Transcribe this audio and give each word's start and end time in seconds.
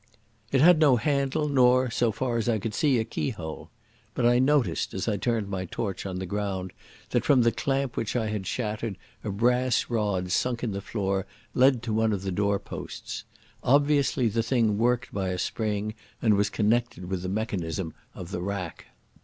It 0.51 0.61
had 0.61 0.79
no 0.79 0.95
handle 0.95 1.47
nor, 1.47 1.91
so 1.91 2.11
far 2.11 2.37
as 2.37 2.49
I 2.49 2.57
could 2.57 2.73
see, 2.73 2.97
a 2.97 3.03
keyhole.... 3.03 3.69
But 4.15 4.25
I 4.25 4.39
noticed, 4.39 4.95
as 4.95 5.07
I 5.07 5.15
turned 5.17 5.47
my 5.47 5.65
torch 5.65 6.07
on 6.07 6.17
the 6.17 6.25
ground, 6.25 6.73
that 7.11 7.23
from 7.23 7.43
the 7.43 7.51
clamp 7.51 7.95
which 7.95 8.15
I 8.15 8.25
had 8.29 8.47
shattered 8.47 8.97
a 9.23 9.29
brass 9.29 9.91
rod 9.91 10.31
sunk 10.31 10.63
in 10.63 10.71
the 10.71 10.81
floor 10.81 11.27
led 11.53 11.83
to 11.83 11.93
one 11.93 12.13
of 12.13 12.23
the 12.23 12.31
door 12.31 12.57
posts. 12.57 13.25
Obviously 13.63 14.27
the 14.27 14.41
thing 14.41 14.79
worked 14.79 15.13
by 15.13 15.27
a 15.29 15.37
spring 15.37 15.93
and 16.19 16.33
was 16.33 16.49
connected 16.49 17.05
with 17.05 17.21
the 17.21 17.29
mechanism 17.29 17.93
of 18.15 18.31
the 18.31 18.41
rack. 18.41 18.87